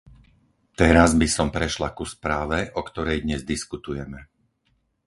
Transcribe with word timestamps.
Teraz 0.81 1.09
by 1.21 1.27
som 1.35 1.47
prešla 1.57 1.87
ku 1.97 2.03
správe, 2.13 2.59
o 2.73 2.81
ktorej 2.89 3.17
dnes 3.25 3.41
diskutujeme. 3.51 4.19